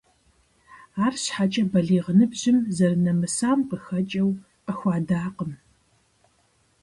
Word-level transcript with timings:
Арщхьэкӏэ 1.05 1.63
балигъ 1.71 2.09
ныбжьым 2.17 2.57
зэрынэмысам 2.75 3.59
къыхэкӏыу, 3.69 4.31
къыхуадакъым. 4.65 5.51